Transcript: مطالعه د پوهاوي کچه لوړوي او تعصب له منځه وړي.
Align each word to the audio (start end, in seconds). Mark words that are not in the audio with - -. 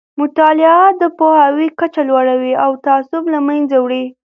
مطالعه 0.19 0.85
د 1.01 1.03
پوهاوي 1.17 1.67
کچه 1.79 2.01
لوړوي 2.09 2.53
او 2.63 2.71
تعصب 2.85 3.23
له 3.33 3.39
منځه 3.47 3.75
وړي. 3.79 4.05